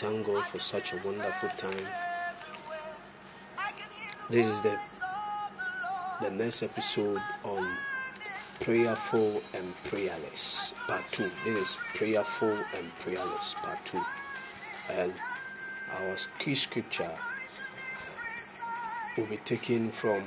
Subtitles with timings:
[0.00, 1.76] thank God for such a wonderful time.
[4.32, 4.72] This is the
[6.24, 7.60] the next episode on
[8.64, 9.28] prayerful
[9.60, 11.28] and prayerless part two.
[11.44, 14.00] This is prayerful and prayerless part two,
[14.96, 15.12] and
[16.00, 17.12] our key scripture
[19.20, 20.24] will be taken from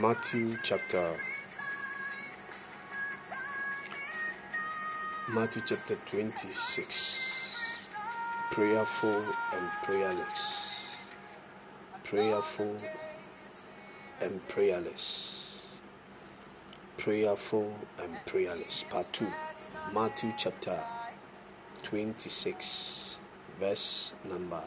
[0.00, 1.35] Matthew chapter
[5.34, 7.96] Matthew chapter 26
[8.52, 11.04] prayerful and prayerless.
[12.04, 12.76] Prayerful
[14.22, 15.80] and prayerless.
[16.96, 18.84] Prayerful and prayerless.
[18.84, 19.26] Part 2
[19.92, 20.78] Matthew chapter
[21.82, 23.18] 26
[23.58, 24.62] verse number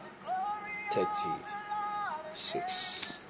[0.91, 3.27] 36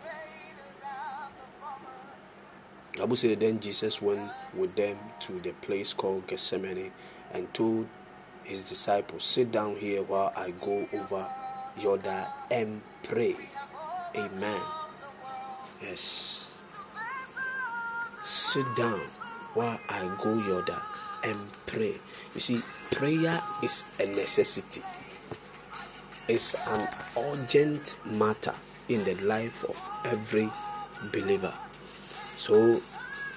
[2.98, 4.28] Bible said then Jesus went
[4.60, 6.92] with them to the place called Gethsemane
[7.34, 7.88] and told
[8.44, 11.26] his disciples, Sit down here while I go over
[11.78, 13.36] yonder and pray.
[14.16, 14.62] Amen.
[15.82, 16.62] Yes.
[18.24, 19.00] Sit down
[19.54, 20.82] while I go yonder
[21.26, 21.96] and pray.
[22.34, 22.60] You see,
[22.96, 24.82] prayer is a necessity.
[26.32, 26.86] It's an
[27.18, 28.54] urgent matter
[28.88, 30.48] in the life of every
[31.14, 31.54] believer.
[32.02, 32.54] So,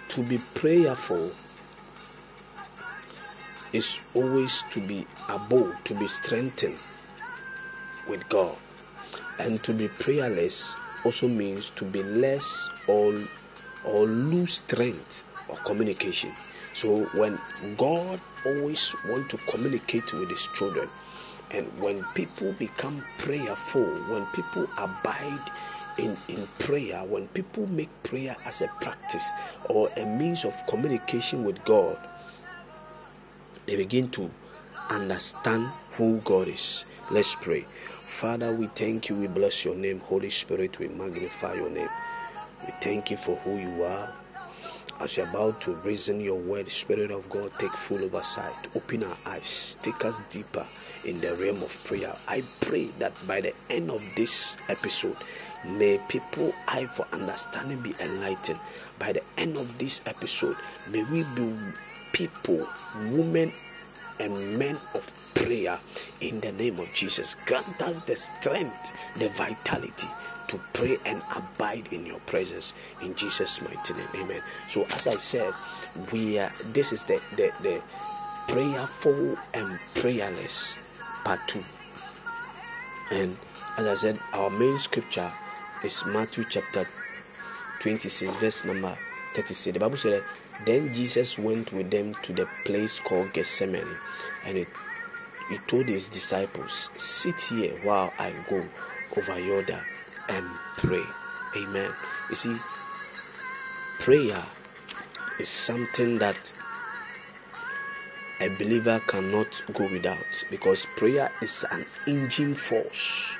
[0.08, 1.41] to be prayerful
[3.72, 6.76] is always to be above, to be strengthened
[8.08, 8.56] with God.
[9.40, 13.12] And to be prayerless also means to be less or
[13.84, 16.30] or lose strength or communication.
[16.30, 17.36] So when
[17.76, 20.86] God always want to communicate with his children,
[21.52, 25.44] and when people become prayerful, when people abide
[25.98, 29.32] in, in prayer, when people make prayer as a practice
[29.68, 31.96] or a means of communication with God,
[33.66, 34.28] they begin to
[34.90, 37.04] understand who God is.
[37.10, 37.60] Let's pray.
[37.60, 40.00] Father, we thank you, we bless your name.
[40.00, 41.88] Holy Spirit, we magnify your name.
[42.64, 44.08] We thank you for who you are.
[45.00, 48.68] As you're about to reason your word, Spirit of God, take full oversight.
[48.76, 49.80] Open our eyes.
[49.82, 50.62] Take us deeper
[51.08, 52.12] in the realm of prayer.
[52.28, 55.18] I pray that by the end of this episode,
[55.78, 58.60] may people eye for understanding be enlightened.
[59.00, 60.54] By the end of this episode,
[60.92, 61.50] may we be
[62.12, 62.66] people,
[63.12, 63.48] women,
[64.20, 65.78] and men of prayer
[66.20, 67.34] in the name of Jesus.
[67.46, 70.08] Grant us the strength, the vitality
[70.48, 74.24] to pray and abide in your presence in Jesus' mighty name.
[74.24, 74.40] Amen.
[74.68, 75.52] So as I said,
[76.12, 77.82] we are this is the the, the
[78.52, 81.62] prayerful and prayerless part two.
[83.12, 83.30] And
[83.78, 85.28] as I said, our main scripture
[85.84, 86.84] is Matthew chapter
[87.80, 88.94] 26, verse number
[89.34, 89.72] 36.
[89.74, 90.22] The Bible said
[90.66, 93.96] then Jesus went with them to the place called Gethsemane,
[94.46, 94.68] and it,
[95.48, 98.62] he told his disciples, Sit here while I go
[99.18, 99.80] over yonder
[100.30, 100.46] and
[100.78, 101.02] pray.
[101.56, 101.90] Amen.
[102.30, 102.56] You see,
[104.04, 104.42] prayer
[105.40, 106.58] is something that
[108.40, 113.38] a believer cannot go without because prayer is an engine force.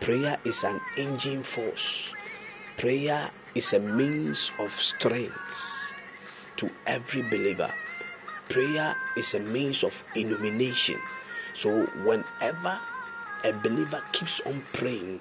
[0.00, 2.76] Prayer is an engine force.
[2.80, 5.93] Prayer is a means of strength
[6.56, 7.70] to every believer.
[8.48, 10.96] Prayer is a means of illumination.
[11.54, 11.70] So,
[12.06, 12.78] whenever
[13.44, 15.20] a believer keeps on praying,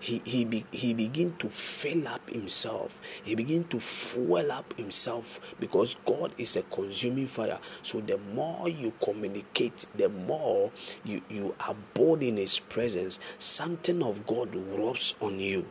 [0.00, 5.54] he he be, he begin to fill up himself he begin to fuel up himself
[5.60, 10.70] because god is a consuming fire so the more you communicate the more
[11.04, 14.48] you you abode in his presence something of god
[14.78, 15.64] rubs on you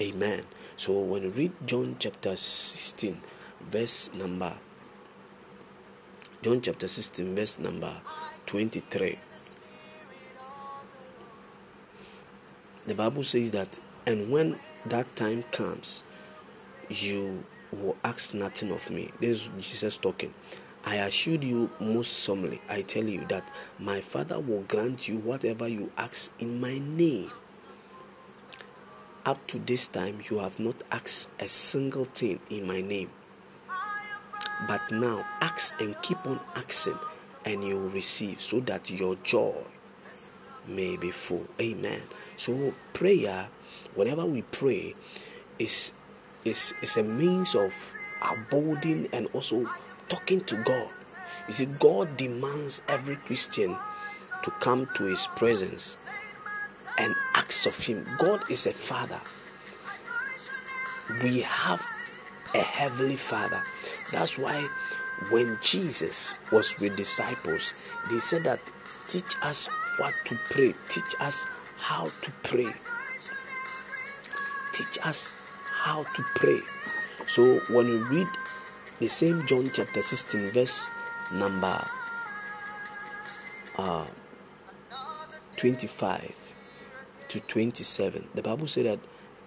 [0.00, 0.40] amen
[0.76, 3.14] so when you read john chapter 16
[3.70, 4.52] verse number
[6.42, 7.92] john chapter 16 verse number
[8.46, 9.16] 23
[12.86, 13.78] the Bible says that,
[14.08, 14.56] and when
[14.86, 16.02] that time comes,
[16.90, 19.08] you will ask nothing of me.
[19.20, 20.34] This is Jesus talking.
[20.84, 23.48] I assure you most solemnly, I tell you that
[23.78, 27.30] my Father will grant you whatever you ask in my name.
[29.24, 33.10] Up to this time, you have not asked a single thing in my name.
[34.68, 36.98] But now, ask and keep on asking,
[37.44, 39.54] and you will receive, so that your joy
[40.68, 41.46] may be full.
[41.60, 42.00] Amen.
[42.36, 43.48] So prayer,
[43.94, 44.94] whenever we pray,
[45.58, 45.94] is
[46.44, 47.72] is is a means of
[48.22, 49.64] abiding and also
[50.08, 50.88] talking to God.
[51.48, 53.74] You see, God demands every Christian
[54.44, 56.08] to come to His presence
[56.98, 58.04] and ask of Him.
[58.18, 59.18] God is a Father.
[61.24, 61.82] We have
[62.54, 63.60] a heavenly Father.
[64.12, 64.60] That's why
[65.30, 68.60] when Jesus was with disciples, they said that
[69.08, 69.68] teach us
[69.98, 71.46] what to pray, teach us
[71.78, 72.68] how to pray.
[74.72, 75.42] Teach us
[75.84, 76.58] how to pray.
[77.26, 77.42] So
[77.74, 78.26] when you read
[79.00, 80.90] the same John chapter 16, verse
[81.34, 81.78] number
[83.78, 84.06] uh,
[85.56, 86.52] 25
[87.28, 88.98] to 27, the Bible said that,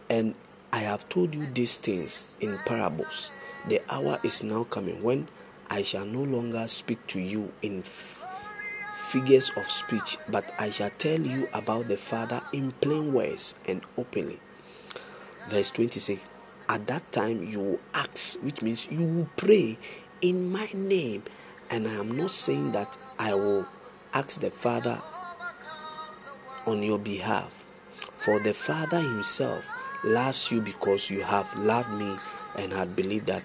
[0.10, 0.36] and
[0.76, 3.32] I have told you these things in parables.
[3.70, 5.30] The hour is now coming when
[5.70, 11.22] I shall no longer speak to you in figures of speech, but I shall tell
[11.22, 14.38] you about the Father in plain words and openly.
[15.48, 16.30] Verse 26
[16.68, 19.78] At that time you will ask, which means you will pray
[20.20, 21.24] in my name.
[21.72, 23.66] And I am not saying that I will
[24.14, 25.00] ask the Father
[26.68, 27.64] on your behalf,
[28.12, 32.18] for the Father Himself loves you because you have loved me
[32.58, 33.44] and had believed that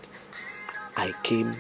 [0.97, 1.55] I came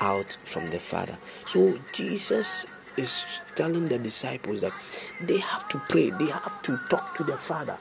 [0.00, 1.16] out from the Father.
[1.44, 2.66] So Jesus
[2.98, 4.72] is telling the disciples that
[5.26, 7.76] they have to pray, they have to talk to the Father.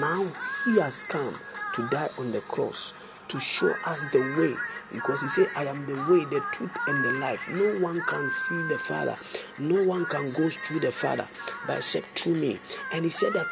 [0.00, 0.24] Now
[0.64, 1.34] He has come
[1.74, 2.92] to die on the cross
[3.28, 4.54] to show us the way
[4.92, 8.28] because he said i am the way the truth and the life no one can
[8.28, 9.16] see the father
[9.58, 11.26] no one can go through the father
[11.66, 12.58] but except through me
[12.92, 13.46] and he said that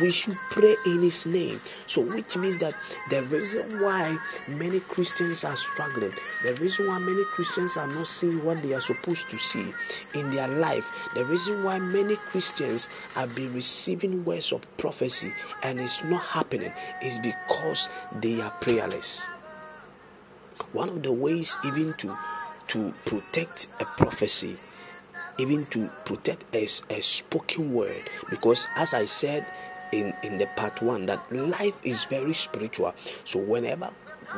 [0.00, 1.56] we should pray in his name.
[1.86, 2.74] So, which means that
[3.08, 4.16] the reason why
[4.58, 6.10] many Christians are struggling,
[6.44, 9.72] the reason why many Christians are not seeing what they are supposed to see
[10.18, 15.32] in their life, the reason why many Christians have been receiving words of prophecy
[15.64, 16.70] and it's not happening
[17.02, 17.88] is because
[18.20, 19.28] they are prayerless.
[20.72, 22.14] One of the ways, even to
[22.68, 24.54] to protect a prophecy
[25.38, 29.42] even to protect a, a spoken word because as i said
[29.92, 32.94] in in the part one that life is very spiritual.
[33.24, 33.90] So whenever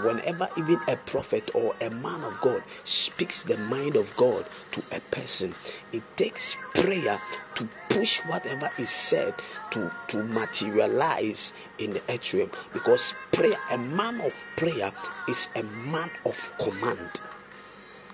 [0.04, 4.80] whenever even a prophet or a man of god speaks the mind of god to
[4.96, 5.50] a person
[5.92, 7.18] it takes prayer
[7.56, 9.34] to push whatever is said
[9.70, 14.90] to to materialize in the atrium because prayer a man of prayer
[15.28, 17.20] is a man of command.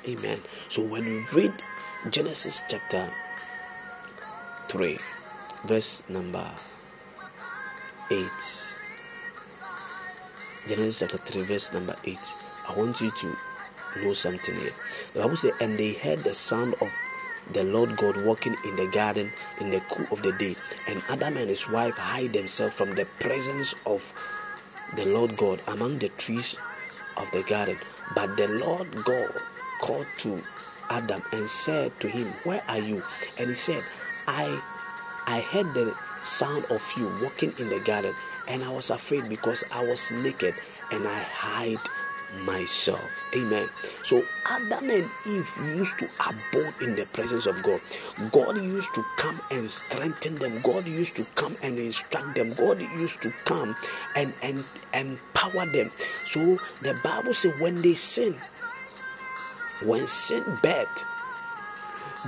[0.09, 0.41] Amen.
[0.69, 1.53] So when you read
[2.11, 3.05] genesis chapter
[4.69, 4.99] 3
[5.67, 6.47] verse number
[8.09, 8.19] 8.
[10.69, 12.17] Genesis chapter 3, verse number 8.
[12.71, 13.27] I want you to
[14.03, 14.71] know something here.
[15.15, 16.91] The Bible says, And they heard the sound of
[17.53, 19.27] the Lord God walking in the garden
[19.61, 20.55] in the cool of the day.
[20.87, 24.07] And Adam and his wife hide themselves from the presence of
[24.95, 26.55] the Lord God among the trees
[27.19, 27.75] of the garden.
[28.15, 29.35] But the Lord God
[29.83, 30.39] called to
[30.91, 33.03] Adam and said to him, Where are you?
[33.39, 33.83] And he said,
[34.29, 34.47] I
[35.27, 35.93] I heard the
[36.27, 38.13] sound of you walking in the garden,
[38.49, 40.55] and I was afraid because I was naked
[40.93, 41.79] and I hide
[42.45, 43.31] myself.
[43.35, 43.67] Amen.
[44.03, 44.21] So
[44.51, 47.81] Adam and Eve used to abode in the presence of God.
[48.33, 50.53] God used to come and strengthen them.
[50.63, 52.51] God used to come and instruct them.
[52.59, 53.75] God used to come
[54.17, 54.59] and, and
[54.95, 55.87] empower them.
[55.87, 56.41] So
[56.83, 58.35] the Bible says when they sin,
[59.89, 61.05] when sin birth,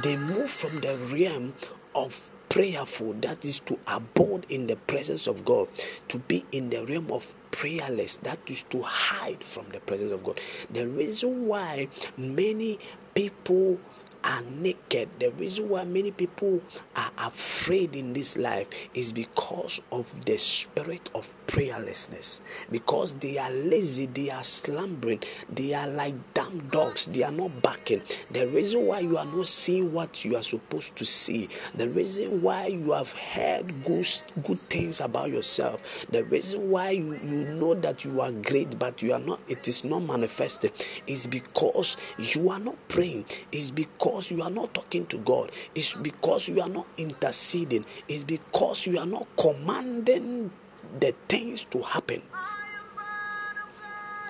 [0.02, 1.52] they move from the realm
[1.94, 5.68] of prayerful, that is to abode in the presence of God,
[6.08, 10.24] to be in the realm of prayerless, that is to hide from the presence of
[10.24, 10.40] God.
[10.70, 12.78] The reason why many
[13.14, 13.78] people
[14.24, 15.08] are naked.
[15.18, 16.62] The reason why many people
[16.96, 22.40] are afraid in this life is because of the spirit of prayerlessness.
[22.70, 25.20] Because they are lazy, they are slumbering,
[25.54, 28.00] they are like dumb dogs, they are not barking.
[28.32, 32.42] The reason why you are not seeing what you are supposed to see, the reason
[32.42, 34.06] why you have heard good,
[34.44, 39.02] good things about yourself, the reason why you, you know that you are great but
[39.02, 40.72] you are not, it is not manifested,
[41.06, 45.50] is because you are not praying, is because because you are not talking to God.
[45.74, 47.84] It's because you are not interceding.
[48.08, 50.50] It's because you are not commanding
[50.98, 52.22] the things to happen.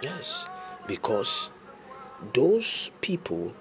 [0.03, 0.51] Yes,
[0.89, 1.53] because
[2.35, 3.53] those people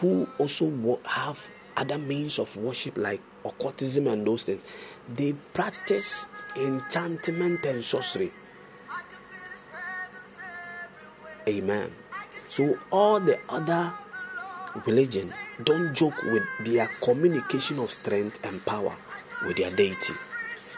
[0.00, 1.40] who also have
[1.78, 6.26] other means of worship like occultism and those things, they practice
[6.60, 8.28] enchantment and sorcery.
[11.48, 11.90] Amen.
[12.48, 13.92] So all the other
[14.86, 15.28] religion
[15.64, 18.92] don't joke with their communication of strength and power
[19.46, 20.14] with their deity.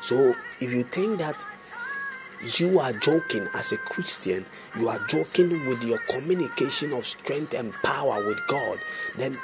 [0.01, 0.17] So
[0.61, 1.37] if you think that
[2.59, 4.45] you are joking as a Christian,
[4.79, 8.79] you are joking with your communication of strength and power with God,
[9.19, 9.37] then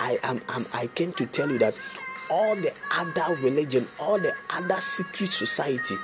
[0.00, 0.40] I am
[0.74, 1.80] I came to tell you that
[2.30, 5.94] all the other religion, all the other secret society,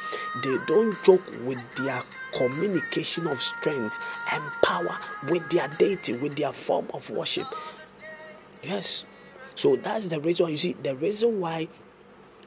[0.44, 2.00] they don't joke with their
[2.36, 3.98] communication of strength
[4.32, 4.96] and power
[5.30, 7.46] with their deity, with their form of worship.
[8.62, 9.06] Yes.
[9.54, 11.68] So that's the reason why you see the reason why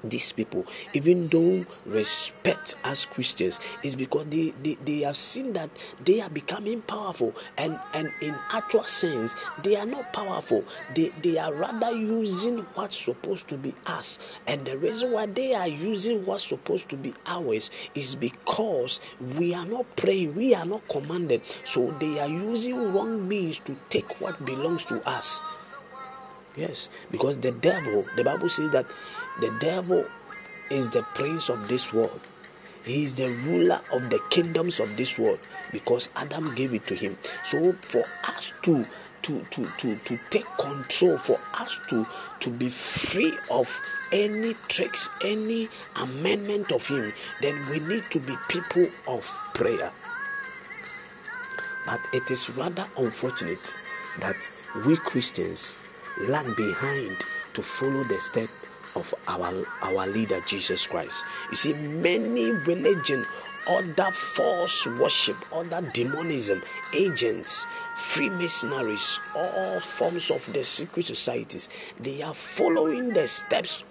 [0.04, 5.70] these people, even though respect as Christians, is because they, they, they have seen that
[6.06, 10.64] they are becoming powerful and, and in actual sense they are not powerful.
[10.96, 14.20] They they are rather using what's supposed to be us.
[14.48, 19.00] And the reason why they are using what's supposed to be ours is because
[19.40, 21.42] we are not praying, we are not commanded.
[21.42, 25.63] So they are using wrong means to take what belongs to us.
[26.56, 28.86] Yes, because the devil, the Bible says that
[29.40, 30.04] the devil
[30.70, 32.22] is the prince of this world.
[32.86, 35.42] He is the ruler of the kingdoms of this world
[35.72, 37.12] because Adam gave it to him.
[37.44, 38.84] So for us to
[39.24, 42.06] to, to, to, to take control, for us to,
[42.42, 43.66] to be free of
[44.12, 47.10] any tricks, any amendment of him,
[47.42, 49.92] then we need to be people of prayer.
[51.86, 53.64] But it is rather unfortunate
[54.20, 54.36] that
[54.86, 55.83] we Christians
[56.22, 57.18] lag behind
[57.54, 58.50] to follow the step
[58.96, 59.50] of our
[59.84, 61.26] our leader Jesus Christ.
[61.52, 63.24] You see, many religion,
[63.70, 66.60] other false worship, other demonism
[66.96, 67.66] agents,
[67.98, 73.84] Freemasonries, all forms of the secret societies, they are following the steps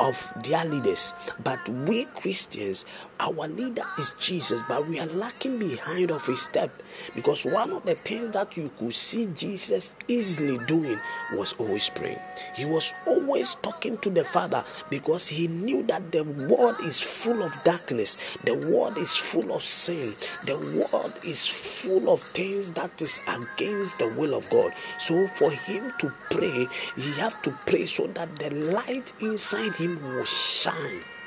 [0.00, 1.14] of their leaders.
[1.44, 2.84] But we Christians,
[3.22, 6.70] our leader is Jesus, but we are lacking behind of his step
[7.14, 10.98] because one of the things that you could see Jesus easily doing
[11.34, 12.18] was always praying.
[12.56, 17.42] He was always talking to the Father because he knew that the world is full
[17.44, 20.10] of darkness, the world is full of sin,
[20.46, 24.72] the world is full of things that is against the will of God.
[24.98, 30.02] So for him to pray, he have to pray so that the light inside him
[30.02, 31.21] will shine.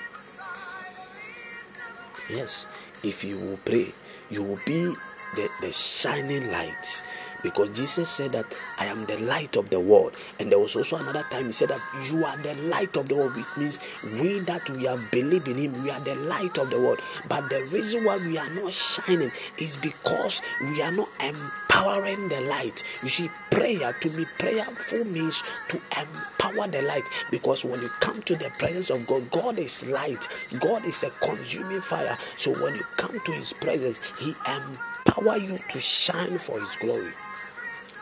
[2.30, 2.66] Yes,
[3.04, 3.88] if you will pray,
[4.30, 4.94] you will be
[5.36, 7.04] the, the shining light
[7.46, 8.46] because Jesus said that
[8.80, 10.18] I am the light of the world.
[10.40, 13.16] And there was also another time he said that you are the light of the
[13.16, 13.78] world, which means
[14.18, 17.00] we that we are believing him, we are the light of the world.
[17.30, 19.30] But the reason why we are not shining
[19.62, 20.42] is because
[20.74, 22.82] we are not empowering the light.
[23.04, 28.22] You see, prayer to be prayerful means to empower the light because when you come
[28.24, 30.28] to the presence of God, God is light,
[30.60, 32.16] God is a consuming fire.
[32.36, 37.12] So when you come to his presence, he empower you to shine for his glory.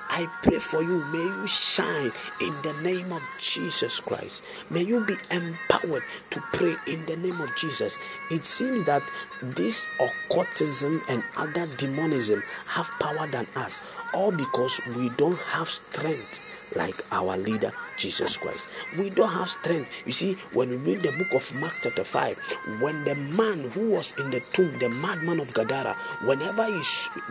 [0.10, 1.02] I pray for you.
[1.12, 4.44] May you shine in the name of Jesus Christ.
[4.70, 7.98] May you be empowered to pray in the name of Jesus.
[8.32, 9.02] It seems that
[9.42, 16.76] this occultism and other demonism have power than us, all because we don't have strength
[16.76, 18.70] like our leader Jesus Christ.
[19.00, 20.06] We don't have strength.
[20.06, 23.92] You see, when we read the book of Mark chapter 5, when the man who
[23.92, 25.94] was in the tomb, the madman of Gadara,
[26.26, 26.82] whenever he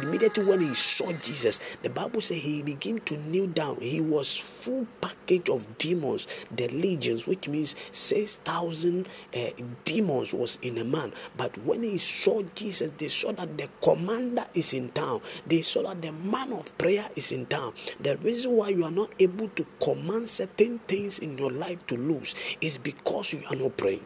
[0.03, 3.77] immediately when he saw Jesus, the Bible says he began to kneel down.
[3.81, 9.39] He was full package of demons, the legions, which means 6,000 uh,
[9.85, 11.12] demons was in a man.
[11.37, 15.21] But when he saw Jesus, they saw that the commander is in town.
[15.47, 17.73] They saw that the man of prayer is in town.
[18.00, 21.87] The reason why you are not able able to command certain things in your life
[21.87, 24.05] to lose is because you are not praying.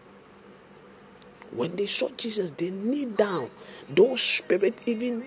[1.52, 3.48] When they saw Jesus, they kneel down.
[3.90, 5.24] Those spirits even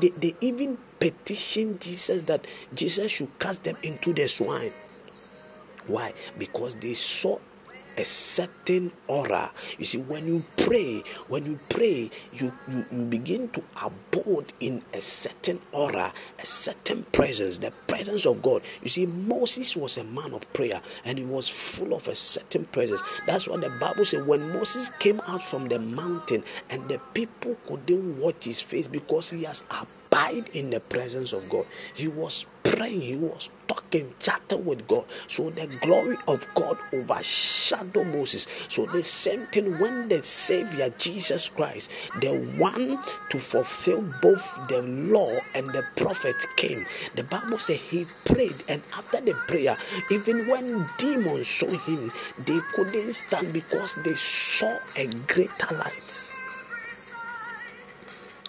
[0.00, 4.70] they, they even petitioned Jesus that Jesus should cast them into the swine.
[5.86, 6.12] Why?
[6.38, 7.38] Because they saw
[7.98, 9.50] a certain aura.
[9.76, 14.82] You see, when you pray, when you pray, you, you, you begin to abode in
[14.94, 18.62] a certain aura, a certain presence, the presence of God.
[18.82, 22.66] You see, Moses was a man of prayer and he was full of a certain
[22.66, 23.02] presence.
[23.26, 27.56] That's what the Bible said when Moses came out from the mountain and the people
[27.66, 29.64] couldn't watch his face because he has
[30.08, 31.64] abide in the presence of God.
[31.94, 35.04] He was praying, he was talking, chatting with God.
[35.10, 38.46] So the glory of God overshadowed Moses.
[38.68, 42.98] So the same thing when the Savior Jesus Christ, the one
[43.30, 46.82] to fulfill both the law and the prophet came.
[47.14, 49.76] The Bible says he prayed, and after the prayer,
[50.10, 52.10] even when demons saw him,
[52.44, 56.34] they couldn't stand because they saw a greater light.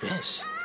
[0.01, 0.58] Yes.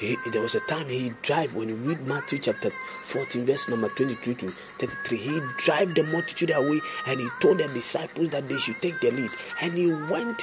[0.00, 3.88] He, there was a time he drive when you read Matthew chapter 14 verse number
[3.88, 6.78] 23 to 33 he drive the multitude away
[7.08, 9.30] and he told the disciples that they should take the lead
[9.62, 10.40] and he went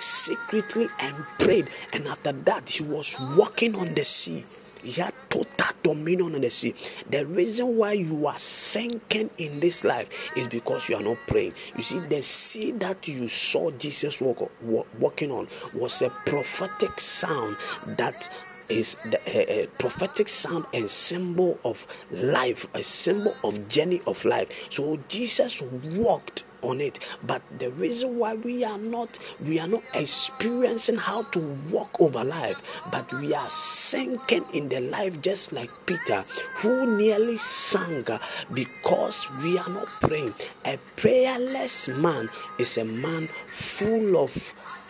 [0.00, 4.44] secretly and prayed and after that he was walking on the sea
[4.82, 6.74] He had total dominion on the sea.
[7.10, 11.52] The reason why you are sinking in this life is because you are not praying.
[11.76, 17.00] You see, the sea that you saw Jesus walk, walk walking on was a prophetic
[17.00, 17.56] sound
[17.96, 18.30] that
[18.68, 24.70] is the a, prophetic sound and symbol of life, a symbol of journey of life.
[24.72, 25.62] So Jesus
[25.96, 31.22] walked on it but the reason why we are not we are not experiencing how
[31.22, 31.38] to
[31.70, 36.20] walk over life but we are sinking in the life just like peter
[36.60, 38.18] who nearly sank uh,
[38.54, 40.32] because we are not praying
[40.66, 44.30] a prayerless man is a man full of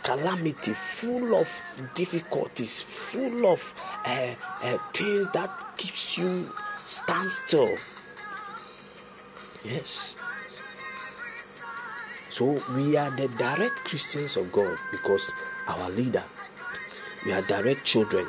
[0.09, 1.47] calamity, full of
[1.95, 3.61] difficulties, full of
[4.07, 4.33] uh,
[4.65, 6.49] uh, things that keeps you
[6.81, 7.69] stand still.
[9.69, 10.17] Yes.
[12.33, 15.29] So we are the direct Christians of God because
[15.69, 16.25] our leader.
[17.27, 18.25] We are direct children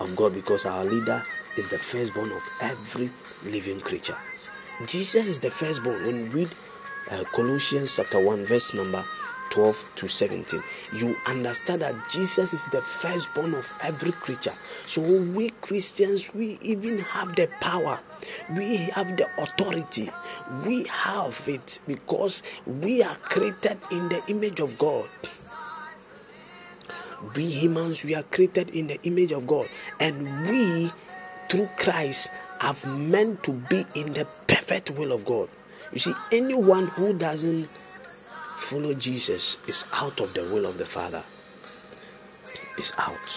[0.00, 1.20] of God because our leader
[1.56, 3.08] is the firstborn of every
[3.50, 4.18] living creature.
[4.84, 5.96] Jesus is the firstborn.
[6.04, 6.52] When we read
[7.12, 9.02] uh, Colossians chapter 1, verse number
[9.50, 10.60] 12 to 17
[10.94, 14.50] you understand that jesus is the firstborn of every creature.
[14.50, 15.02] So
[15.36, 17.96] we christians we even have the power.
[18.56, 20.10] We have the authority.
[20.66, 25.08] We have it because we are created in the image of god.
[27.36, 29.66] We humans we are created in the image of god.
[30.00, 30.88] And we
[31.48, 35.48] through christ have meant to be in the perfect will of god.
[35.92, 37.68] You see anyone who doesn't
[38.66, 41.22] follow Jesus is out of the will of the Father.
[42.82, 43.30] Is out.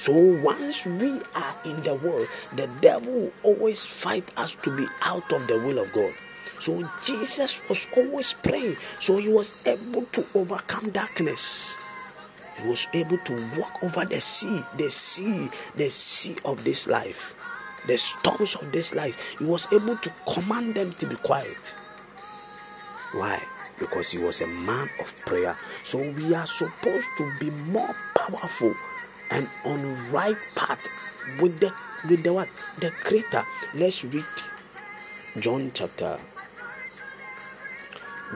[0.00, 2.24] So once we are in the world,
[2.56, 6.08] the devil will always fight us to be out of the will of God.
[6.56, 6.72] So
[7.04, 8.72] Jesus was always praying.
[8.96, 11.76] So he was able to overcome darkness.
[12.62, 17.36] He was able to walk over the sea, the sea, the sea of this life,
[17.86, 19.38] the storms of this life.
[19.38, 21.76] He was able to command them to be quiet.
[23.12, 23.38] Why?
[23.80, 25.54] Because he was a man of prayer.
[25.82, 28.72] So we are supposed to be more powerful
[29.32, 30.86] and on the right path
[31.42, 31.72] with the
[32.08, 32.46] with the what
[32.78, 33.42] the creator.
[33.74, 34.22] Let's read
[35.42, 36.18] John chapter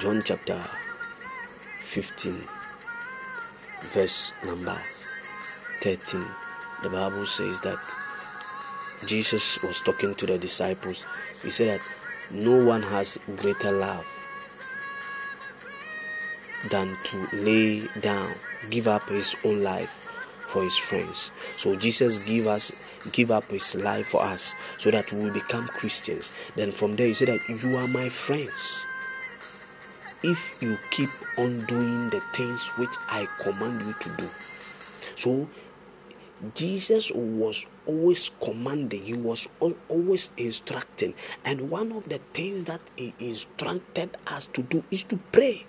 [0.01, 2.33] John chapter 15
[3.93, 4.77] verse number
[5.83, 6.21] 13.
[6.83, 7.79] The Bible says that
[9.07, 11.05] Jesus was talking to the disciples.
[11.43, 11.83] He said that
[12.33, 14.14] no one has greater love
[16.71, 18.29] than to lay down,
[18.71, 20.05] give up his own life
[20.45, 21.33] for his friends.
[21.57, 26.33] So Jesus give us give up his life for us so that we become Christians.
[26.57, 28.87] Then from there he said that you are my friends.
[30.23, 34.25] If you keep on doing the things which I command you to do.
[35.17, 35.49] So
[36.55, 39.49] Jesus was always commanding, he was
[39.89, 41.15] always instructing.
[41.45, 45.65] And one of the things that he instructed us to do is to pray.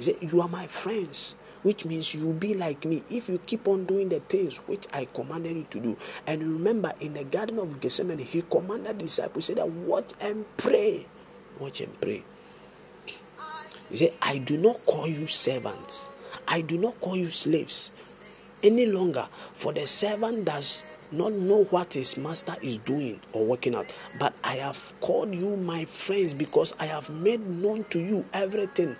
[0.00, 3.68] He said, You are my friends, which means you'll be like me if you keep
[3.68, 5.96] on doing the things which I commanded you to do.
[6.26, 10.46] And remember, in the Garden of Gethsemane, he commanded the disciples, said that watch and
[10.56, 11.04] pray.
[11.60, 12.22] Watch and pray.
[13.90, 16.08] He said, I do not call you servants,
[16.48, 17.92] I do not call you slaves
[18.64, 23.74] any longer, for the servant does not know what his master is doing or working
[23.74, 23.94] out.
[24.18, 28.96] But I have called you my friends because I have made known to you everything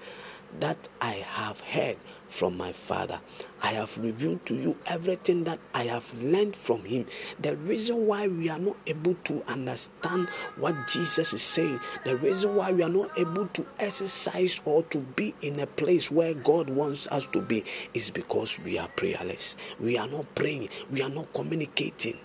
[0.58, 1.96] that I have heard
[2.28, 3.20] from my Father.
[3.62, 7.06] I have revealed to you everything that I have learned from Him.
[7.40, 12.56] The reason why we are not able to understand what Jesus is saying, the reason
[12.56, 16.68] why we are not able to exercise or to be in a place where God
[16.68, 19.56] wants us to be, is because we are prayerless.
[19.78, 22.18] We are not praying, we are not communicating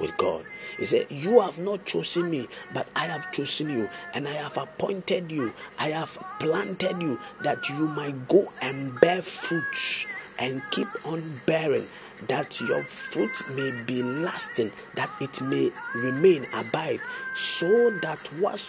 [0.00, 0.44] with God.
[0.78, 4.56] He said, You have not chosen me, but I have chosen you, and I have
[4.56, 10.06] appointed you, I have planted you that you might go and bear fruit
[10.40, 11.84] and keep on bearing,
[12.28, 17.00] that your fruit may be lasting, that it may remain, abide,
[17.34, 18.62] so that what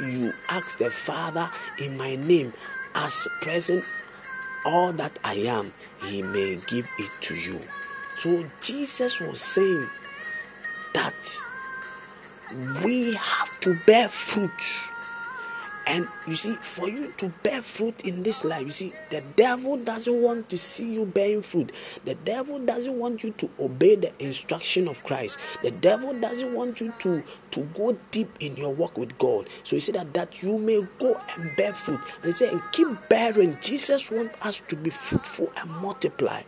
[0.00, 1.48] you ask the Father
[1.82, 2.52] in my name,
[2.94, 3.82] as present,
[4.66, 5.72] all that I am,
[6.02, 7.58] he may give it to you.
[7.58, 9.84] So Jesus was saying
[10.94, 11.53] that
[12.84, 14.90] we have to bear fruit.
[15.86, 19.76] And you see, for you to bear fruit in this life, you see, the devil
[19.84, 21.72] doesn't want to see you bearing fruit.
[22.06, 25.62] The devil doesn't want you to obey the instruction of Christ.
[25.62, 29.50] The devil doesn't want you to, to go deep in your walk with God.
[29.62, 32.00] So he said that, that you may go and bear fruit.
[32.16, 33.54] And he said, and keep bearing.
[33.62, 36.40] Jesus wants us to be fruitful and multiply.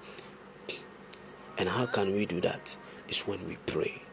[1.58, 2.76] And how can we do that?
[3.08, 4.05] It's when we pray.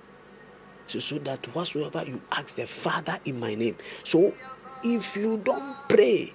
[0.99, 3.75] So, that whatsoever you ask the Father in my name.
[4.03, 4.31] So
[4.83, 6.33] if you don't pray,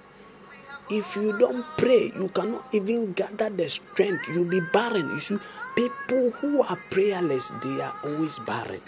[0.89, 4.27] if you don't pray, you cannot even gather the strength.
[4.33, 5.07] You'll be barren.
[5.09, 5.37] You see,
[5.75, 8.81] people who are prayerless, they are always barren.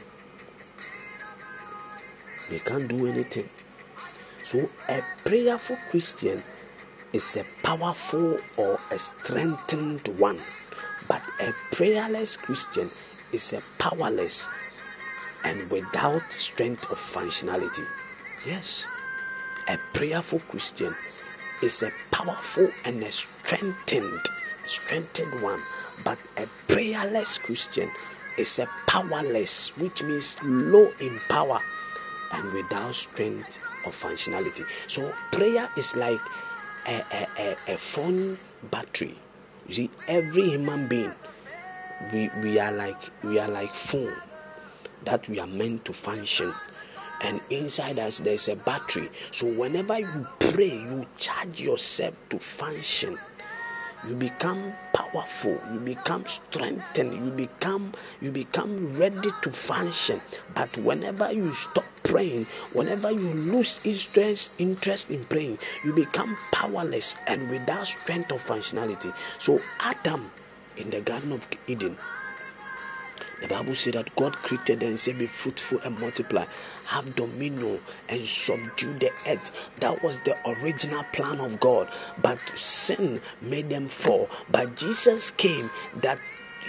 [2.49, 3.45] They can't do anything.
[4.41, 6.41] So a prayerful Christian
[7.13, 10.38] is a powerful or a strengthened one.
[11.07, 12.89] But a prayerless Christian
[13.31, 14.61] is a powerless
[15.45, 17.86] and without strength of functionality.
[18.45, 18.86] Yes,
[19.69, 20.93] a prayerful Christian
[21.63, 24.25] is a powerful and a strengthened,
[24.65, 25.60] strengthened one.
[26.04, 27.88] But a prayerless Christian
[28.38, 31.60] is a powerless, which means low in power
[32.34, 34.63] and without strength of functionality.
[34.89, 36.19] So prayer is like
[36.88, 38.38] a, a, a, a phone
[38.71, 39.15] battery.
[39.67, 41.12] You see, every human being,
[42.12, 44.12] we, we are like we are like phone
[45.05, 46.51] that we are meant to function.
[47.23, 49.09] And inside us there's a battery.
[49.31, 53.15] So whenever you pray you charge yourself to function.
[54.09, 54.59] You become
[54.93, 55.59] powerful.
[55.71, 57.13] You become strengthened.
[57.13, 60.19] You become you become ready to function.
[60.55, 67.15] But whenever you stop praying whenever you lose interest interest in praying you become powerless
[67.27, 69.15] and without strength of functionality.
[69.39, 70.29] So adam
[70.77, 71.95] in the garden of eden
[73.41, 76.45] the Bible said that God created and said, Be fruitful and multiply,
[76.88, 79.75] have dominion and subdue the earth.
[79.80, 81.88] That was the original plan of God.
[82.21, 84.30] But sin made them fall.
[84.51, 85.65] But Jesus came
[86.01, 86.19] that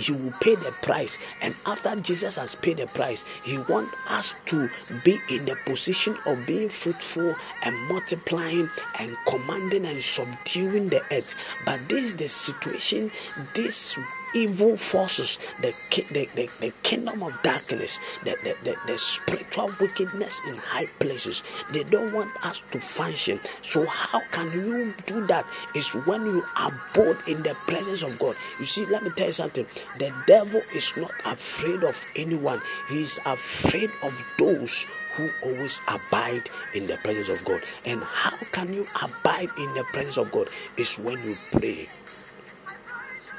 [0.03, 4.35] he will pay the price and after jesus has paid the price he wants us
[4.45, 4.69] to
[5.05, 7.35] be in the position of being fruitful
[7.65, 8.67] and multiplying
[9.01, 13.11] and commanding and subduing the earth but this is the situation
[13.55, 13.99] this
[14.35, 15.73] evil forces, the,
[16.13, 21.43] the, the, the kingdom of darkness, the, the, the, the spiritual wickedness in high places.
[21.73, 23.39] They don't want us to function.
[23.63, 25.45] So, how can you do that?
[25.75, 28.35] Is when you are abode in the presence of God.
[28.59, 29.67] You see, let me tell you something.
[29.99, 36.49] The devil is not afraid of anyone, he is afraid of those who always abide
[36.75, 37.61] in the presence of God.
[37.87, 40.49] And how can you abide in the presence of God?
[40.79, 41.87] Is when you pray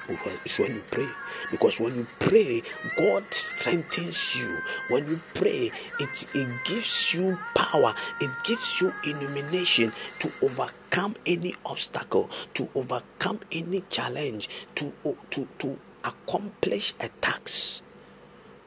[0.10, 1.08] is when you pray.
[1.52, 2.62] Because when you pray,
[2.98, 4.58] God strengthens you.
[4.90, 11.54] When you pray, it, it gives you power, it gives you illumination to overcome any
[11.66, 14.92] obstacle, to overcome any challenge, to,
[15.32, 17.84] to, to accomplish a task.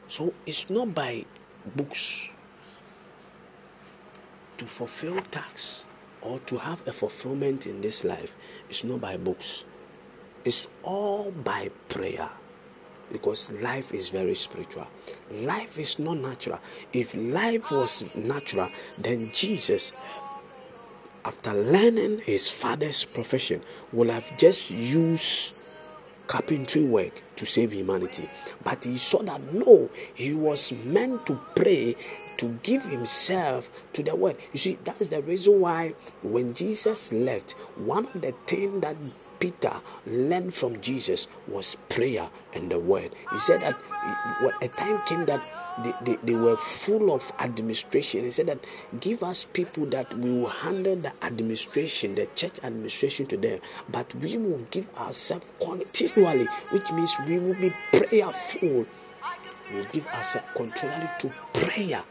[0.07, 1.25] So it's not by
[1.75, 2.29] books
[4.57, 5.85] to fulfill tasks
[6.21, 8.35] or to have a fulfillment in this life.
[8.69, 9.65] It's not by books
[10.47, 12.29] it's all by prayer
[13.11, 14.87] because life is very spiritual.
[15.31, 16.57] Life is not natural.
[16.93, 18.69] If life was natural,
[19.01, 19.91] then Jesus,
[21.25, 23.59] after learning his father's profession,
[23.91, 28.25] would have just used carpentry work to save humanity.
[28.63, 31.95] But he saw that no, he was meant to pray
[32.37, 34.37] to give himself to the word.
[34.53, 38.95] You see, that's the reason why when Jesus left, one of the things that
[39.39, 39.73] Peter
[40.05, 43.11] learned from Jesus was prayer and the word.
[43.31, 43.75] He said that
[44.61, 45.39] a time came that
[45.83, 48.23] they, they, they, were full of administration.
[48.23, 48.65] He said that
[48.99, 53.59] give us people that we will handle the administration, the church administration to them,
[53.91, 58.85] but we will give ourselves continually, which means we will be prayerful.
[59.71, 62.01] We will give ourselves continually to prayer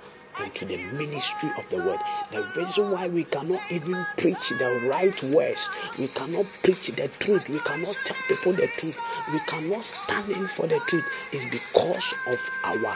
[0.44, 2.01] into the ministry of the word.
[2.33, 7.49] The reason why we cannot even preach the right words, we cannot preach the truth,
[7.49, 8.99] we cannot tell people the truth,
[9.33, 12.94] we cannot stand in for the truth is because of our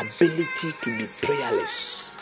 [0.00, 2.14] ability to be prayerless.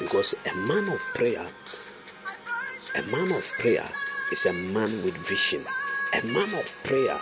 [0.00, 3.86] Because a man of prayer, a man of prayer
[4.32, 5.60] is a man with vision.
[6.18, 7.18] A man of prayer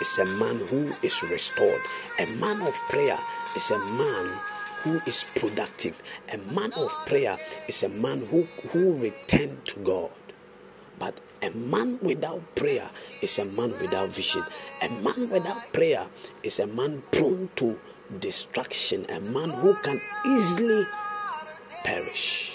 [0.00, 1.82] is a man who is restored.
[2.20, 3.18] A man of prayer
[3.56, 4.49] is a man
[4.82, 6.00] who is productive.
[6.32, 7.34] A man of prayer
[7.68, 10.10] is a man who, who return to God.
[10.98, 12.88] But a man without prayer
[13.22, 14.42] is a man without vision.
[14.82, 16.06] A man without prayer
[16.42, 17.78] is a man prone to
[18.18, 19.06] destruction.
[19.08, 20.84] A man who can easily
[21.84, 22.49] perish.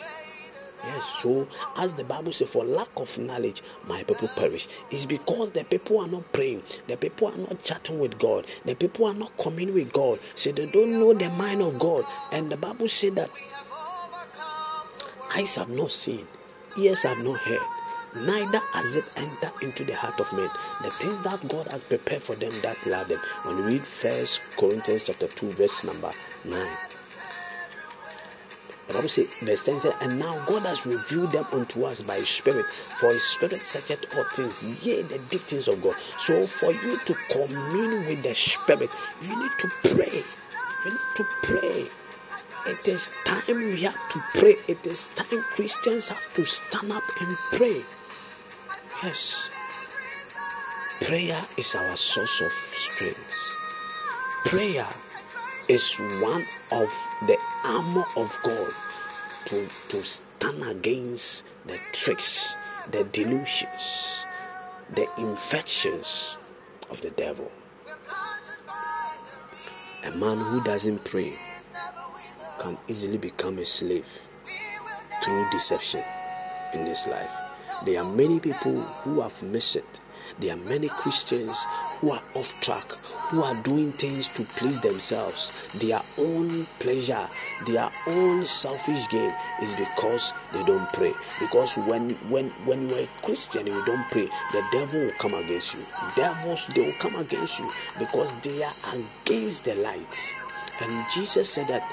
[0.87, 4.67] Yes, so as the Bible says, for lack of knowledge, my people perish.
[4.91, 8.75] It's because the people are not praying, the people are not chatting with God, the
[8.75, 10.19] people are not communing with God.
[10.19, 12.03] So they don't know the mind of God.
[12.31, 13.29] And the Bible said that
[15.35, 16.25] eyes have not seen,
[16.77, 20.49] ears have not heard, neither has it entered into the heart of men.
[20.83, 23.17] The things that God has prepared for them that love them.
[23.45, 26.11] When we read First Corinthians chapter 2, verse number
[26.45, 26.94] 9.
[28.87, 32.21] The Bible says, verse 10 says, And now God has revealed them unto us by
[32.21, 35.93] His Spirit, for His Spirit searcheth all things, yea, the deep things of God.
[35.93, 38.93] So for you to commune with the Spirit,
[39.25, 40.13] you need to pray.
[40.85, 41.81] You need to pray.
[42.65, 44.53] It is time we have to pray.
[44.69, 47.81] It is time Christians have to stand up and pray.
[49.01, 49.49] Yes.
[51.09, 54.49] Prayer is our source of strength.
[54.49, 54.87] Prayer
[55.69, 56.41] is one
[56.81, 56.89] of
[57.25, 58.71] the armor of God
[59.45, 59.55] to,
[59.89, 64.25] to stand against the tricks, the delusions,
[64.93, 66.53] the infections
[66.91, 67.51] of the devil.
[70.05, 71.31] A man who doesn't pray
[72.59, 74.05] can easily become a slave
[75.23, 76.01] through deception
[76.75, 77.83] in this life.
[77.85, 79.99] There are many people who have missed it.
[80.39, 81.65] There are many Christians
[81.99, 82.85] who are off track,
[83.31, 87.25] who are doing things to please themselves, their own pleasure,
[87.65, 89.31] their own selfish gain
[89.61, 91.13] is because they don't pray.
[91.39, 95.33] Because when when when you are a Christian you don't pray, the devil will come
[95.33, 95.83] against you.
[96.15, 97.67] Devils they will come against you
[97.99, 100.15] because they are against the light.
[100.83, 101.83] And Jesus said that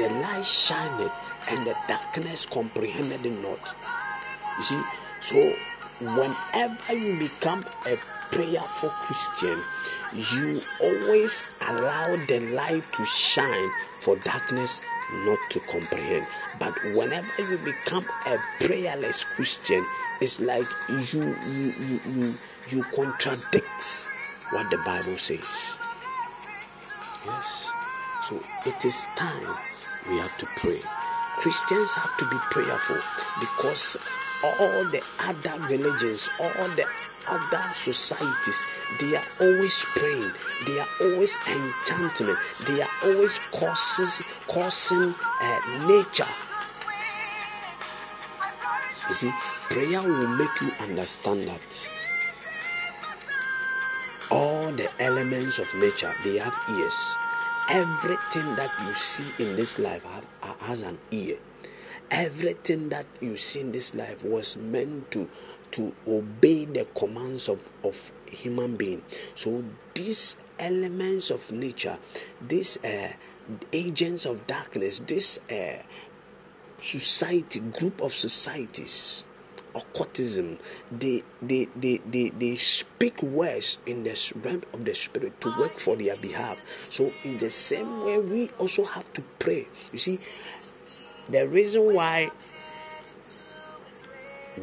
[0.00, 1.10] the light shined
[1.52, 3.60] and the darkness comprehended it not.
[4.56, 4.82] You see,
[5.20, 5.36] so
[6.00, 7.94] whenever you become a
[8.30, 9.56] prayerful Christian,
[10.14, 14.78] you always allow the light to shine for darkness
[15.26, 16.22] not to comprehend.
[16.62, 19.82] But whenever you become a prayerless Christian,
[20.22, 22.26] it's like you you you you,
[22.70, 23.82] you contradict
[24.54, 25.78] what the Bible says.
[27.26, 27.74] Yes.
[28.22, 28.36] So
[28.70, 29.50] it is time
[30.10, 30.78] we have to pray.
[31.42, 33.02] Christians have to be prayerful
[33.40, 36.86] because all the other religions, all the
[37.26, 38.66] other societies,
[39.02, 40.32] they are always praying,
[40.66, 45.58] they are always enchantment, they are always causes, causing uh,
[45.90, 46.30] nature.
[49.08, 49.32] You see,
[49.74, 51.68] prayer will make you understand that
[54.30, 57.16] all the elements of nature they have ears.
[57.70, 60.04] Everything that you see in this life
[60.60, 61.36] has an ear
[62.10, 65.28] everything that you see in this life was meant to
[65.70, 69.02] to obey the commands of, of human being.
[69.34, 69.62] So
[69.94, 71.96] these elements of nature
[72.46, 73.12] these uh,
[73.72, 75.82] agents of darkness this uh,
[76.78, 79.24] society group of societies
[79.74, 80.58] occultism
[80.92, 85.70] they, they they they they speak words in the realm of the spirit to work
[85.70, 86.56] for their behalf.
[86.56, 89.66] So in the same way we also have to pray.
[89.92, 90.16] You see
[91.30, 92.26] the reason why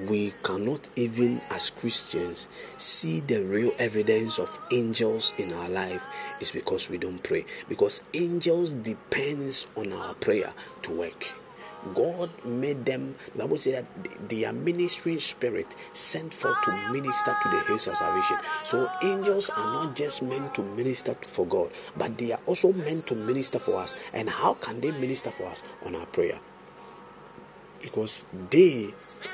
[0.09, 2.47] we cannot even as Christians
[2.77, 6.03] see the real evidence of angels in our life
[6.41, 10.51] is because we don't pray because angels depends on our prayer
[10.81, 11.33] to work
[11.93, 17.31] God made them, the Bible said that they are ministering spirit sent forth to minister
[17.43, 18.37] to the hills of salvation.
[18.63, 23.05] So angels are not just meant to minister for God, but they are also meant
[23.07, 23.93] to minister for us.
[24.15, 25.61] And how can they minister for us?
[25.85, 26.39] On our prayer
[27.85, 28.89] because they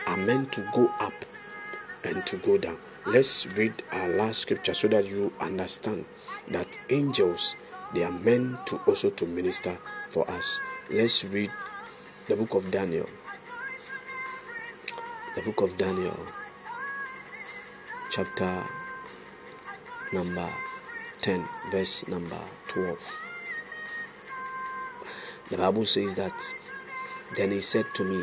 [0.07, 1.13] are meant to go up
[2.05, 2.77] and to go down.
[3.07, 6.05] Let's read our last scripture so that you understand
[6.51, 7.55] that angels
[7.95, 9.71] they are meant to also to minister
[10.11, 10.59] for us.
[10.93, 11.49] Let's read
[12.27, 13.07] the book of Daniel.
[15.35, 16.17] The book of Daniel,
[18.11, 18.51] chapter
[20.13, 20.47] number
[21.21, 21.39] 10,
[21.71, 23.21] verse number 12.
[25.51, 26.31] The Bible says that
[27.37, 28.21] then he said to me,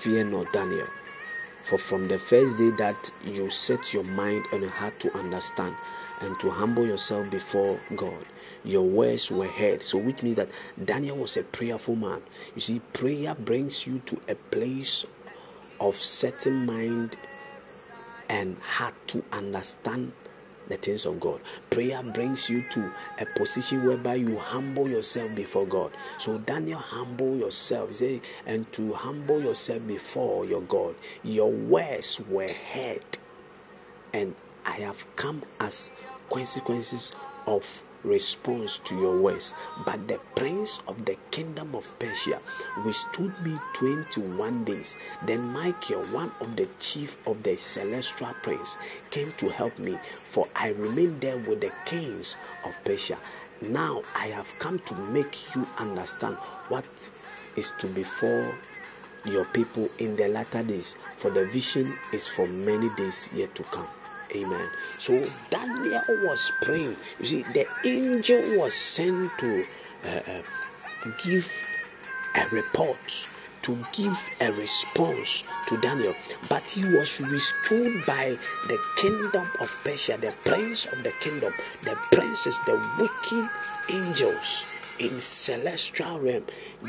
[0.00, 4.70] Fear not, Daniel, for from the first day that you set your mind and your
[4.70, 5.74] heart to understand
[6.22, 8.24] and to humble yourself before God,
[8.64, 9.82] your words were heard.
[9.82, 12.22] So, which means that Daniel was a prayerful man.
[12.54, 15.04] You see, prayer brings you to a place
[15.82, 17.16] of setting mind
[18.30, 20.12] and heart to understand
[20.70, 21.40] the things of God.
[21.70, 25.92] Prayer brings you to a position whereby you humble yourself before God.
[25.92, 27.92] So Daniel, humble yourself.
[27.92, 30.94] Say, and to humble yourself before your God.
[31.22, 33.04] Your words were heard,
[34.14, 37.64] and I have come as consequences of
[38.04, 39.54] response to your words.
[39.84, 42.38] But the prince of the kingdom of Persia
[42.84, 45.18] withstood me 21 days.
[45.26, 48.76] Then Michael, one of the chief of the celestial prince,
[49.10, 52.36] came to help me, for I remained there with the kings
[52.66, 53.16] of Persia.
[53.62, 56.36] Now I have come to make you understand
[56.68, 58.48] what is to befall
[59.26, 63.62] your people in the latter days, for the vision is for many days yet to
[63.64, 63.99] come.
[64.34, 64.68] Amen.
[64.78, 65.12] So
[65.50, 66.94] Daniel was praying.
[67.18, 69.50] You see, the angel was sent to
[70.06, 70.42] uh, uh,
[71.24, 71.46] give
[72.36, 73.10] a report,
[73.62, 74.14] to give
[74.46, 76.14] a response to Daniel,
[76.48, 78.30] but he was withstood by
[78.70, 81.50] the kingdom of Persia, the prince of the kingdom,
[81.84, 83.46] the princes, the wicked
[83.92, 86.44] angels in celestial realm.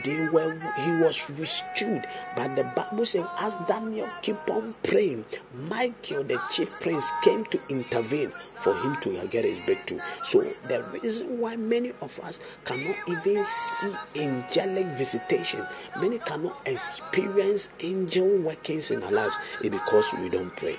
[0.06, 2.02] They were he was withstood
[2.36, 5.26] but the bible says as daniel keep on praying
[5.70, 10.00] michael the chief prince came to intervene for him to get his breakthrough.
[10.24, 15.62] So the reason why many of us cannot even see angelic visitation
[16.00, 20.76] many cannot experience angel workings in our lives is because we don't pray.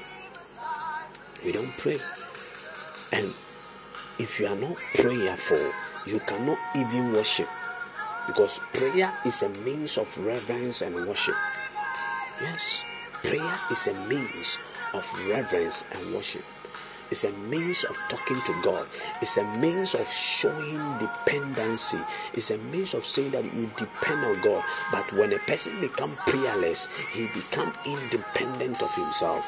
[1.45, 1.99] We don't pray.
[3.13, 3.27] And
[4.21, 7.47] if you are not prayerful you cannot even worship
[8.27, 11.35] because prayer is a means of reverence and worship.
[12.43, 16.43] Yes, prayer is a means of reverence and worship.
[17.13, 18.87] It's a means of talking to God.
[19.21, 22.01] It's a means of showing dependency.
[22.33, 24.65] It's a means of saying that you depend on God.
[24.91, 29.45] But when a person becomes prayerless, he becomes independent of himself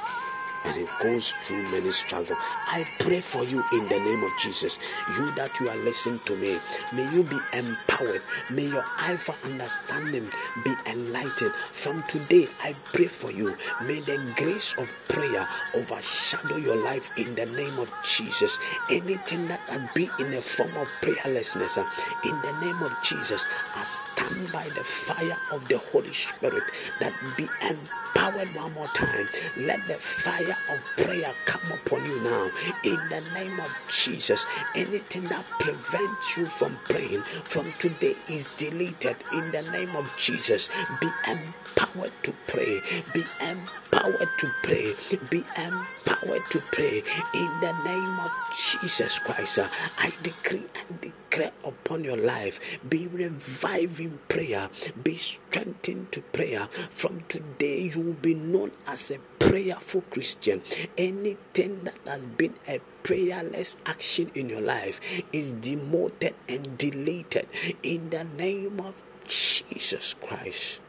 [0.69, 2.37] and he goes through many struggles.
[2.75, 4.83] I pray for you in the name of Jesus.
[5.15, 6.59] You that you are listening to me,
[6.99, 8.19] may you be empowered.
[8.51, 10.27] May your eye for understanding
[10.67, 11.55] be enlightened.
[11.55, 13.47] From today, I pray for you.
[13.87, 15.47] May the grace of prayer
[15.79, 18.59] overshadow your life in the name of Jesus.
[18.91, 21.79] Anything that can be in a form of prayerlessness,
[22.27, 23.47] in the name of Jesus,
[23.79, 26.67] I stand by the fire of the Holy Spirit
[26.99, 29.27] that be empowered one more time.
[29.63, 32.51] Let the fire of prayer come upon you now
[32.85, 34.47] in the name of Jesus.
[34.77, 40.69] Anything that prevents you from praying from today is deleted in the name of Jesus.
[41.01, 42.81] Be empowered to pray.
[43.15, 44.87] Be empowered to pray.
[45.31, 46.97] Be empowered to pray
[47.35, 49.59] in the name of Jesus Christ.
[50.01, 51.24] I decree and declare
[51.65, 52.79] upon your life.
[52.89, 54.69] Be revived in prayer.
[55.03, 56.67] Be strengthened to prayer.
[56.91, 60.63] From today, you will be known as a prayerful Christian.
[60.97, 65.01] Anything that has been a prayerless action in your life
[65.33, 67.47] is demoted and deleted
[67.83, 70.81] in the name of Jesus Christ.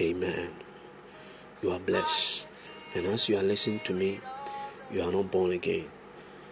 [0.00, 0.48] Amen.
[1.62, 2.96] You are blessed.
[2.96, 4.18] And as you are listening to me,
[4.90, 5.86] you are not born again.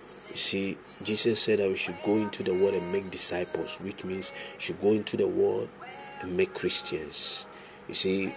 [0.09, 4.05] You see, Jesus said that we should go into the world and make disciples, which
[4.05, 5.69] means should go into the world
[6.23, 7.47] and make Christians.
[7.89, 8.33] You see,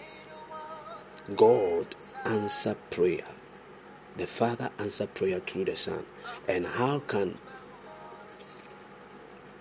[1.38, 1.88] God
[2.26, 3.24] answer prayer.
[4.18, 6.04] The Father answer prayer through the Son.
[6.50, 7.36] And how can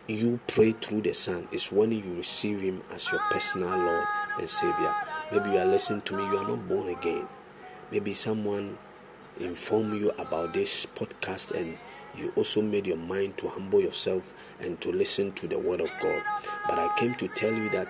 [0.09, 1.47] you pray through the Son?
[1.53, 4.05] Is when you receive Him as your personal Lord
[4.39, 4.93] and Savior.
[5.33, 7.29] Maybe you are listening to me, you are not born again.
[7.93, 8.77] Maybe someone
[9.39, 11.77] informed you about this podcast and
[12.21, 15.91] you also made your mind to humble yourself and to listen to the word of
[16.03, 16.23] God.
[16.69, 17.89] But I came to tell you that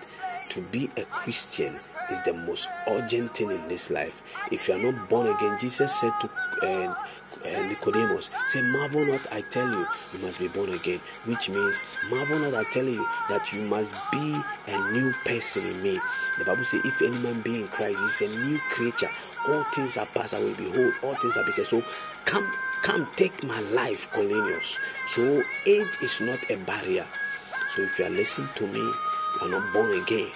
[0.51, 1.71] to be a Christian
[2.11, 4.23] is the most urgent thing in this life.
[4.51, 6.27] If you are not born again, Jesus said to
[6.67, 10.99] uh, uh, Nicodemus, say, marvel not, I tell you, you must be born again.
[11.31, 11.79] Which means,
[12.11, 12.99] marvel not, I tell you,
[13.31, 14.35] that you must be
[14.67, 15.95] a new person in me.
[16.43, 19.11] The Bible says, if any man be in Christ, he's a new creature.
[19.55, 20.53] All things are passed away.
[20.59, 21.65] Behold, all things are become.
[21.65, 21.79] So
[22.27, 22.45] come,
[22.83, 24.79] come, take my life, Cornelius.
[25.15, 25.23] So
[25.67, 27.05] age is not a barrier.
[27.05, 30.31] So if you are listening to me, you are not born again.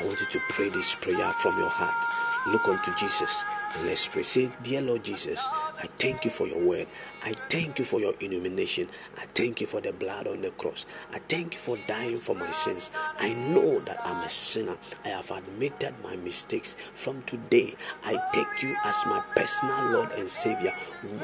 [0.00, 2.04] I want you to pray this prayer from your heart.
[2.52, 3.44] Look unto Jesus
[3.76, 4.22] and let's pray.
[4.22, 6.86] Say, Dear Lord Jesus, I thank you for your word.
[7.28, 8.88] I thank you for your illumination.
[9.18, 10.86] I thank you for the blood on the cross.
[11.12, 12.90] I thank you for dying for my sins.
[13.20, 14.78] I know that I'm a sinner.
[15.04, 16.72] I have admitted my mistakes.
[16.94, 17.74] From today,
[18.06, 20.70] I take you as my personal Lord and Savior.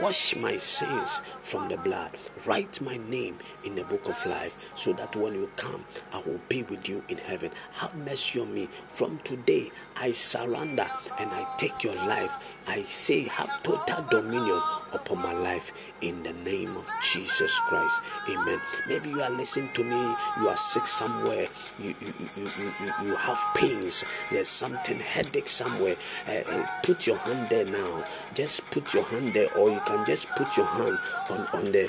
[0.02, 2.10] Wash my sins from the blood.
[2.44, 6.40] Write my name in the book of life so that when you come, I will
[6.50, 7.50] be with you in heaven.
[7.76, 8.66] Have mercy on me.
[8.88, 10.84] From today, I surrender
[11.18, 14.58] and I take your life I say, have total dominion
[14.94, 15.70] upon my life
[16.04, 18.28] in the name of Jesus Christ.
[18.28, 18.58] Amen.
[18.88, 20.00] Maybe you are listening to me,
[20.40, 21.46] you are sick somewhere,
[21.80, 25.96] you, you, you, you, you have pains, there's something, headache somewhere.
[26.28, 28.04] Uh, put your hand there now.
[28.34, 30.96] Just put your hand there, or you can just put your hand
[31.32, 31.88] on, on the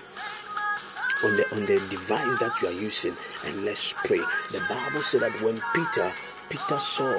[1.24, 3.16] on the on the device that you are using
[3.48, 4.20] and let's pray.
[4.20, 6.08] The Bible said that when Peter
[6.52, 7.10] Peter saw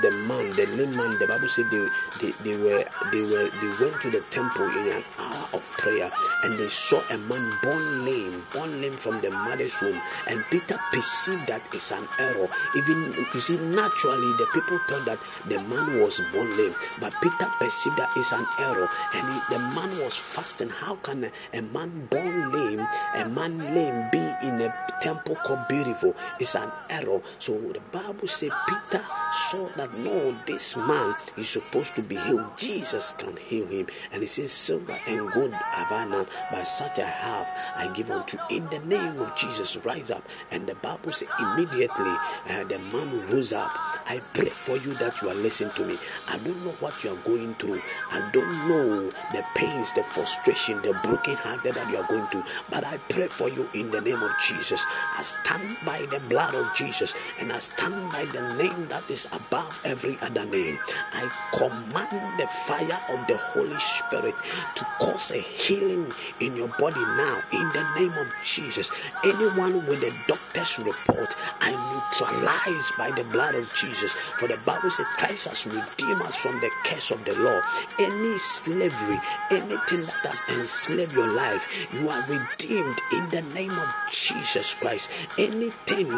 [0.00, 1.84] the man, the lame man, the Bible said they,
[2.20, 6.08] they, they were they were they went to the temple in an hour of prayer
[6.44, 9.96] and they saw a man born lame, born lame from the mother's womb.
[10.28, 12.48] And Peter perceived that it's an error.
[12.76, 17.48] Even you see, naturally the people thought that the man was born lame, but Peter
[17.60, 20.68] perceived that it's an error, and he, the man was fasting.
[20.68, 22.84] How can a, a man born lame,
[23.20, 26.12] a man lame, be in a temple called beautiful?
[26.38, 27.20] It's an error.
[27.38, 29.02] So the Bible says Peter
[29.32, 30.16] saw that no,
[30.46, 32.42] this man is supposed to be healed.
[32.58, 36.98] Jesus can heal him, and he says, Silver and gold have I none, but such
[36.98, 37.46] I have
[37.76, 38.36] I give unto.
[38.50, 40.24] You in the name of Jesus, rise up.
[40.50, 42.14] And the Bible says immediately
[42.50, 43.70] uh, the man rose up.
[44.08, 45.94] I pray for you that you are listening to me.
[46.32, 47.78] I don't know what you are going through.
[48.10, 52.42] I don't know the pains, the frustration, the broken heart that you are going through.
[52.72, 54.82] But I pray for you in the name of Jesus.
[55.14, 59.28] I stand by the blood of Jesus and I stand by the name that is
[59.30, 60.76] above every other name.
[61.14, 61.22] I
[61.54, 64.34] command the fire of the Holy Spirit
[64.76, 66.08] to cause a healing
[66.40, 69.12] in your body now in the name of Jesus.
[69.20, 71.30] Anyone with a doctor's report,
[71.60, 74.16] I neutralize by the blood of Jesus.
[74.40, 77.58] For the Bible says Christ has redeemed us from the curse of the law.
[78.00, 79.18] Any slavery,
[79.52, 85.36] anything that has enslaved your life, you are redeemed in the name of Jesus Christ.
[85.36, 86.08] Anything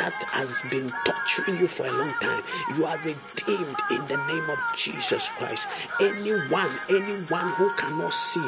[0.00, 2.42] that has been torturing you for a long time,
[2.74, 5.68] you are redeemed in the name of Jesus Christ.
[6.00, 8.44] Anyone, anyone who cannot see,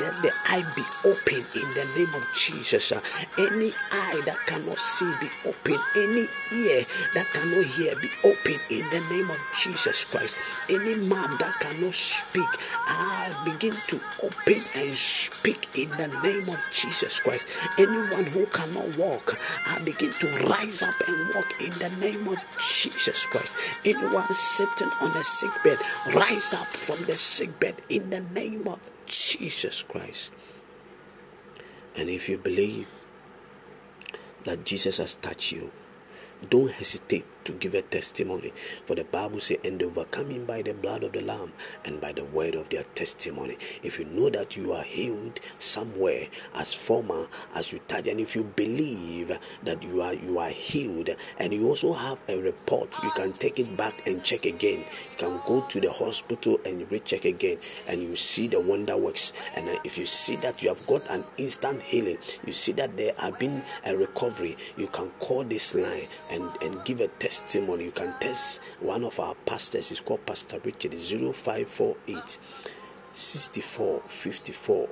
[0.00, 2.92] let the eye be open in the name of Jesus.
[3.36, 5.76] Any eye that cannot see be open.
[5.98, 6.80] Any ear
[7.18, 10.70] that cannot hear be open in the name of Jesus Christ.
[10.70, 12.48] Any mouth that cannot speak,
[12.88, 17.60] I begin to open and speak in the name of Jesus Christ.
[17.78, 19.34] Anyone who cannot walk,
[19.68, 23.86] I begin to rise up and walk in the name of Jesus Christ.
[23.86, 25.78] Anyone sitting on a sick bed,
[26.22, 30.32] rise up from the sick bed in the name of Jesus Christ.
[31.96, 32.88] And if you believe
[34.44, 35.70] that Jesus has touched you,
[36.48, 38.52] don't hesitate to give a testimony.
[38.84, 41.52] For the Bible says, and overcoming by the blood of the Lamb
[41.84, 43.56] and by the word of their testimony.
[43.82, 48.34] If you know that you are healed somewhere as former, as you touch, and if
[48.34, 53.10] you believe that you are you are healed, and you also have a report, you
[53.10, 54.78] can take it back and check again.
[54.80, 59.32] You can go to the hospital and recheck again, and you see the wonder works.
[59.56, 63.12] And if you see that you have got an instant healing, you see that there
[63.18, 67.84] have been a recovery, you can call this line and, and give a testimony testimony,
[67.84, 69.90] you can test one of our pastors.
[69.90, 72.38] It's called Pastor Richard 0548
[73.12, 74.88] 64 54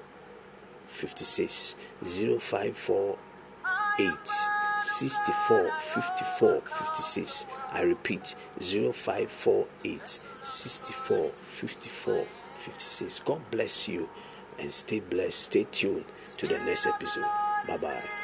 [0.87, 4.17] 56 0548
[4.83, 7.47] 64 54 56.
[7.73, 13.21] I repeat 0548 64 54 56.
[13.21, 14.09] God bless you
[14.59, 15.43] and stay blessed.
[15.43, 16.05] Stay tuned
[16.39, 17.25] to the next episode.
[17.69, 18.20] Bye bye.